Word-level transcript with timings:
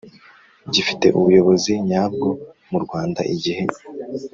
gifite 0.73 1.05
ubuyobozi 1.17 1.71
nyabwo 1.87 2.29
mu 2.69 2.77
Rwanda 2.83 3.21
igihe 3.33 3.63